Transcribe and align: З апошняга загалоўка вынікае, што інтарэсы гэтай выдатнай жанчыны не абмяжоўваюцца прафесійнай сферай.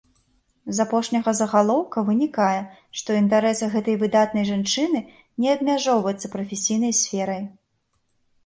З 0.77 0.79
апошняга 0.85 1.33
загалоўка 1.39 2.03
вынікае, 2.07 2.61
што 3.01 3.17
інтарэсы 3.19 3.69
гэтай 3.75 3.99
выдатнай 4.05 4.49
жанчыны 4.51 4.99
не 5.45 5.55
абмяжоўваюцца 5.57 6.27
прафесійнай 6.39 6.93
сферай. 7.03 7.43